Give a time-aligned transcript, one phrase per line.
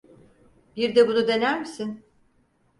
[0.77, 2.05] Bir de bunu dener misin?